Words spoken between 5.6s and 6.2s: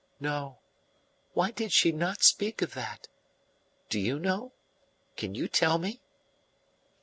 me?"